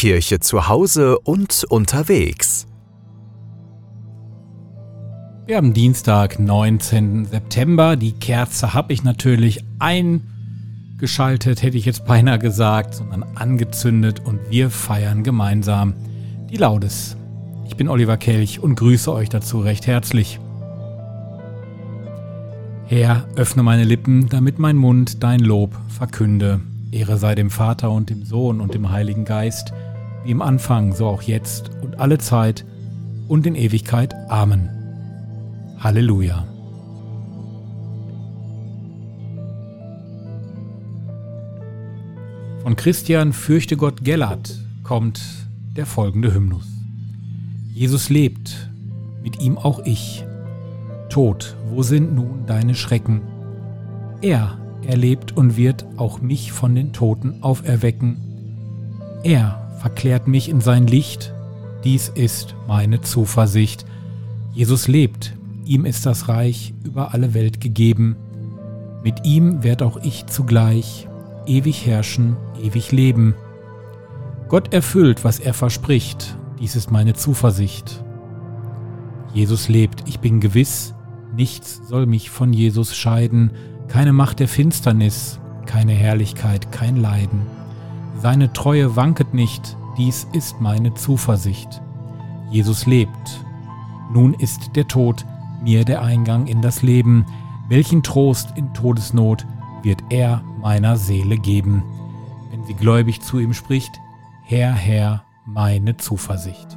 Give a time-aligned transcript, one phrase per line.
[0.00, 2.66] Kirche zu Hause und unterwegs.
[5.44, 7.26] Wir haben Dienstag, 19.
[7.26, 7.96] September.
[7.96, 14.70] Die Kerze habe ich natürlich eingeschaltet, hätte ich jetzt beinahe gesagt, sondern angezündet und wir
[14.70, 15.92] feiern gemeinsam
[16.48, 17.18] die Laudes.
[17.66, 20.40] Ich bin Oliver Kelch und grüße euch dazu recht herzlich.
[22.86, 26.62] Herr, öffne meine Lippen, damit mein Mund dein Lob verkünde.
[26.90, 29.74] Ehre sei dem Vater und dem Sohn und dem Heiligen Geist,
[30.24, 32.64] wie im Anfang, so auch jetzt und alle Zeit
[33.28, 34.14] und in Ewigkeit.
[34.28, 34.68] Amen.
[35.78, 36.46] Halleluja.
[42.62, 45.22] Von Christian Fürchte Gott Gellert kommt
[45.76, 46.66] der folgende Hymnus.
[47.72, 48.70] Jesus lebt,
[49.22, 50.24] mit ihm auch ich.
[51.08, 53.22] Tod, wo sind nun deine Schrecken?
[54.20, 58.18] Er, er lebt und wird auch mich von den Toten auferwecken.
[59.22, 61.32] Er verklärt mich in sein Licht,
[61.84, 63.86] dies ist meine Zuversicht.
[64.52, 65.32] Jesus lebt,
[65.64, 68.16] ihm ist das Reich über alle Welt gegeben.
[69.02, 71.08] Mit ihm werd auch ich zugleich
[71.46, 73.34] ewig herrschen, ewig leben.
[74.48, 78.04] Gott erfüllt, was er verspricht, dies ist meine Zuversicht.
[79.32, 80.94] Jesus lebt, ich bin gewiss,
[81.34, 83.52] nichts soll mich von Jesus scheiden,
[83.88, 87.59] keine Macht der Finsternis, keine Herrlichkeit, kein Leiden.
[88.20, 91.80] Seine Treue wanket nicht, dies ist meine Zuversicht.
[92.50, 93.46] Jesus lebt.
[94.12, 95.24] Nun ist der Tod
[95.62, 97.24] mir der Eingang in das Leben.
[97.70, 99.46] Welchen Trost in Todesnot
[99.82, 101.82] wird er meiner Seele geben,
[102.50, 103.98] wenn sie gläubig zu ihm spricht,
[104.44, 106.76] Herr, Herr, meine Zuversicht.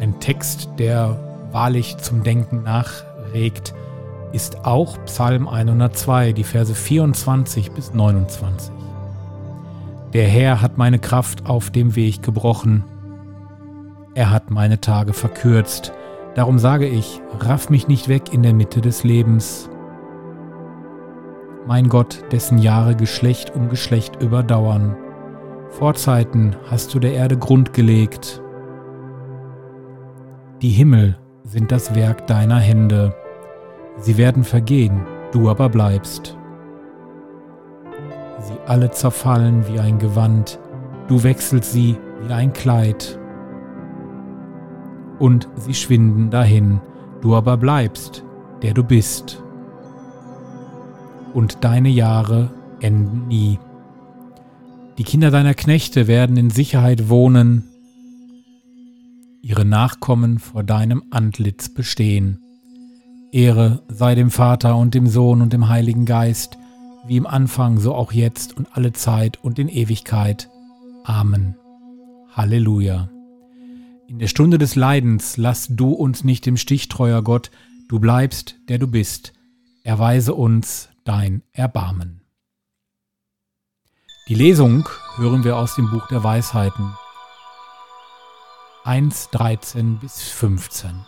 [0.00, 3.74] Ein Text, der wahrlich zum Denken nachregt,
[4.32, 8.72] ist auch Psalm 102, die Verse 24 bis 29.
[10.12, 12.84] Der Herr hat meine Kraft auf dem Weg gebrochen.
[14.14, 15.92] Er hat meine Tage verkürzt.
[16.34, 19.68] Darum sage ich, raff mich nicht weg in der Mitte des Lebens.
[21.66, 24.96] Mein Gott, dessen Jahre Geschlecht um Geschlecht überdauern.
[25.70, 28.42] Vor Zeiten hast du der Erde Grund gelegt.
[30.62, 33.14] Die Himmel sind das Werk deiner Hände.
[33.98, 35.00] Sie werden vergehen,
[35.32, 36.38] du aber bleibst
[38.48, 40.58] sie alle zerfallen wie ein Gewand,
[41.08, 43.18] du wechselst sie wie ein Kleid.
[45.18, 46.80] Und sie schwinden dahin,
[47.20, 48.24] du aber bleibst,
[48.62, 49.42] der du bist.
[51.34, 52.50] Und deine Jahre
[52.80, 53.58] enden nie.
[54.96, 57.67] Die Kinder deiner Knechte werden in Sicherheit wohnen,
[59.58, 62.38] ihre Nachkommen vor deinem Antlitz bestehen.
[63.32, 66.56] Ehre sei dem Vater und dem Sohn und dem Heiligen Geist,
[67.08, 70.48] wie im Anfang, so auch jetzt und alle Zeit und in Ewigkeit.
[71.02, 71.56] Amen.
[72.30, 73.10] Halleluja.
[74.06, 77.50] In der Stunde des Leidens lass du uns nicht im Stich, treuer Gott,
[77.88, 79.32] du bleibst, der du bist,
[79.82, 82.20] erweise uns dein Erbarmen.
[84.28, 86.92] Die Lesung hören wir aus dem Buch der Weisheiten
[88.84, 91.04] 1, 13 bis 15.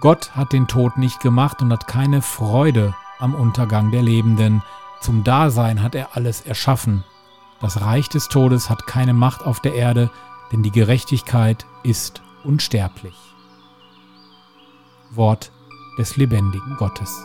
[0.00, 4.62] Gott hat den Tod nicht gemacht und hat keine Freude am Untergang der Lebenden.
[5.00, 7.04] Zum Dasein hat er alles erschaffen.
[7.60, 10.10] Das Reich des Todes hat keine Macht auf der Erde,
[10.50, 13.14] denn die Gerechtigkeit ist unsterblich.
[15.10, 15.52] Wort
[15.98, 17.24] des lebendigen Gottes.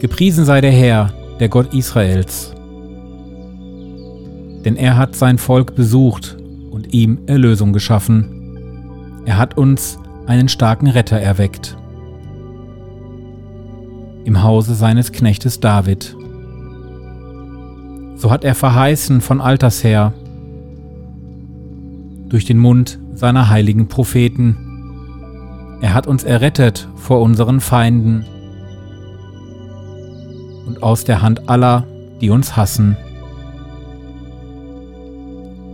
[0.00, 2.52] Gepriesen sei der Herr, der Gott Israels,
[4.64, 6.36] denn er hat sein Volk besucht
[6.70, 8.42] und ihm Erlösung geschaffen
[9.24, 11.76] er hat uns einen starken Retter erweckt.
[14.24, 16.16] Im Hause seines Knechtes David.
[18.16, 20.12] So hat er verheißen von alters her,
[22.28, 24.56] durch den Mund seiner heiligen Propheten.
[25.80, 28.24] Er hat uns errettet vor unseren Feinden
[30.66, 31.86] und aus der Hand aller,
[32.20, 32.96] die uns hassen.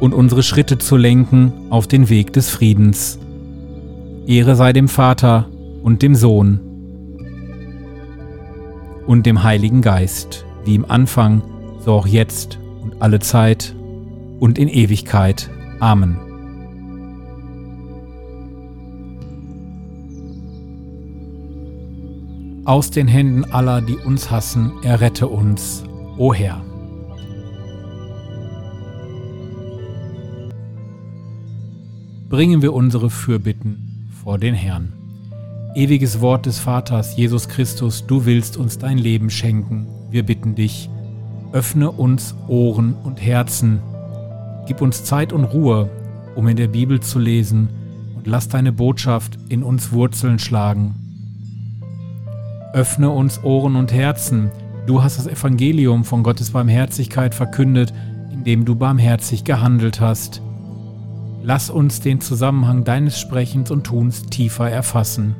[0.00, 3.18] Und unsere Schritte zu lenken auf den Weg des Friedens.
[4.26, 5.48] Ehre sei dem Vater
[5.82, 6.60] und dem Sohn
[9.06, 11.42] und dem Heiligen Geist, wie im Anfang,
[11.80, 13.74] so auch jetzt und alle Zeit
[14.38, 15.48] und in Ewigkeit.
[15.80, 16.18] Amen.
[22.66, 25.84] Aus den Händen aller, die uns hassen, errette uns,
[26.18, 26.67] o Herr.
[32.28, 34.92] Bringen wir unsere Fürbitten vor den Herrn.
[35.74, 39.86] Ewiges Wort des Vaters, Jesus Christus, du willst uns dein Leben schenken.
[40.10, 40.90] Wir bitten dich,
[41.52, 43.80] öffne uns Ohren und Herzen.
[44.66, 45.88] Gib uns Zeit und Ruhe,
[46.36, 47.70] um in der Bibel zu lesen,
[48.14, 50.96] und lass deine Botschaft in uns Wurzeln schlagen.
[52.74, 54.50] Öffne uns Ohren und Herzen.
[54.86, 57.94] Du hast das Evangelium von Gottes Barmherzigkeit verkündet,
[58.30, 60.42] indem du barmherzig gehandelt hast.
[61.48, 65.34] Lass uns den Zusammenhang deines Sprechens und Tuns tiefer erfassen.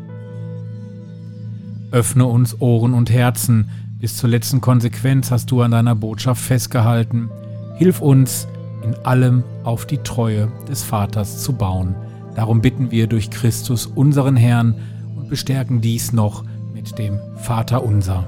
[1.90, 3.68] Öffne uns Ohren und Herzen.
[4.00, 7.28] Bis zur letzten Konsequenz hast du an deiner Botschaft festgehalten.
[7.76, 8.48] Hilf uns,
[8.82, 11.94] in allem auf die Treue des Vaters zu bauen.
[12.34, 14.76] Darum bitten wir durch Christus unseren Herrn
[15.14, 18.24] und bestärken dies noch mit dem Vater unser.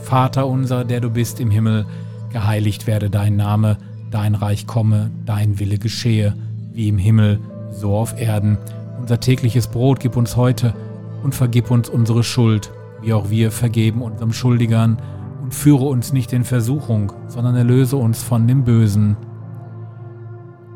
[0.00, 1.86] Vater unser, der du bist im Himmel,
[2.34, 3.78] geheiligt werde dein Name,
[4.10, 6.34] dein Reich komme, dein Wille geschehe,
[6.72, 8.58] wie im Himmel, so auf Erden.
[9.00, 10.74] Unser tägliches Brot gib uns heute
[11.22, 12.72] und vergib uns unsere Schuld,
[13.02, 14.98] wie auch wir vergeben unserem Schuldigern,
[15.42, 19.16] und führe uns nicht in Versuchung, sondern erlöse uns von dem Bösen.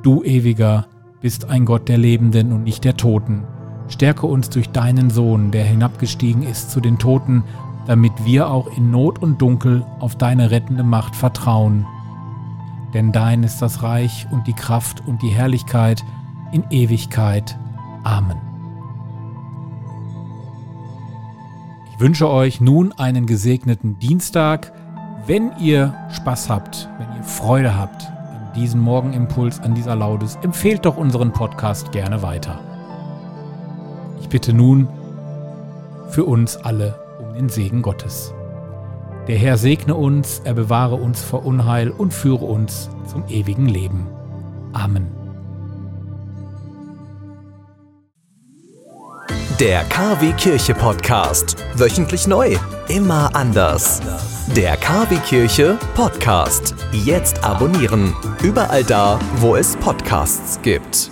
[0.03, 0.87] Du ewiger
[1.21, 3.45] bist ein Gott der Lebenden und nicht der Toten.
[3.89, 7.45] Stärke uns durch deinen Sohn, der hinabgestiegen ist zu den Toten,
[7.87, 11.87] damit wir auch in Not und Dunkel auf deine rettende Macht vertrauen.
[12.95, 16.05] Denn dein ist das Reich und die Kraft und die Herrlichkeit
[16.53, 17.59] in Ewigkeit.
[18.05, 18.37] Amen.
[21.93, 24.73] Ich wünsche euch nun einen gesegneten Dienstag.
[25.27, 30.85] Wenn ihr Spaß habt, wenn ihr Freude habt an diesem Morgenimpuls, an dieser Laudes, empfehlt
[30.85, 32.61] doch unseren Podcast gerne weiter
[34.33, 34.89] bitte nun
[36.09, 38.33] für uns alle um den Segen Gottes.
[39.29, 44.09] Der Herr segne uns, er bewahre uns vor Unheil und führe uns zum ewigen Leben.
[44.73, 45.07] Amen.
[49.61, 51.57] Der KW Kirche Podcast.
[51.77, 52.57] Wöchentlich neu.
[52.89, 54.01] Immer anders.
[54.57, 56.75] Der KW Kirche Podcast.
[56.91, 58.13] Jetzt abonnieren.
[58.43, 61.12] Überall da, wo es Podcasts gibt.